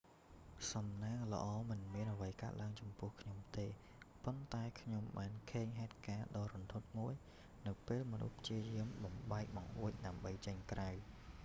[0.71, 3.67] សំណាងល្អ មិនមានអ្វីកើតឡើងចំពោះខ្ញុំទេ
[4.23, 7.13] ប៉ុន្តែខ្ញុំបានឃើញហេតុការណ៍ដ៏រន្ធត់មួយ
[7.67, 10.89] នៅពេលមនុស្សព្យាយាមបំបែកបង្អួច ដើម្បីចេញក្រៅ